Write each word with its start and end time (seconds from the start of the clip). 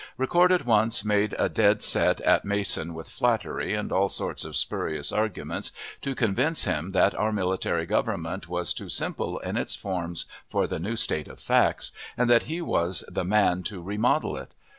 Ricord 0.17 0.49
at 0.51 0.65
once 0.65 1.05
made 1.05 1.35
a 1.37 1.47
dead 1.47 1.79
set 1.83 2.21
at 2.21 2.43
Mason 2.43 2.95
with 2.95 3.07
flattery, 3.07 3.75
and 3.75 3.91
all 3.91 4.09
sorts 4.09 4.43
of 4.43 4.55
spurious 4.55 5.11
arguments, 5.11 5.71
to 6.01 6.15
convince 6.15 6.63
him 6.63 6.91
that 6.93 7.13
our 7.13 7.31
military 7.31 7.85
government 7.85 8.49
was 8.49 8.73
too 8.73 8.89
simple 8.89 9.37
in 9.37 9.57
its 9.57 9.75
forms 9.75 10.25
for 10.47 10.65
the 10.65 10.79
new 10.79 10.95
state 10.95 11.27
of 11.27 11.39
facts, 11.39 11.91
and 12.17 12.31
that 12.31 12.45
he 12.49 12.63
was 12.63 13.03
the 13.09 13.23
man 13.23 13.61
to 13.61 13.79
remodel 13.79 14.35
it. 14.37 14.55